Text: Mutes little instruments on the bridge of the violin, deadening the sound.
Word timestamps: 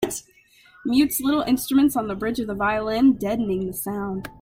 Mutes 0.83 1.21
little 1.21 1.43
instruments 1.43 1.95
on 1.95 2.07
the 2.07 2.15
bridge 2.15 2.39
of 2.39 2.47
the 2.47 2.55
violin, 2.55 3.13
deadening 3.17 3.67
the 3.67 3.73
sound. 3.73 4.27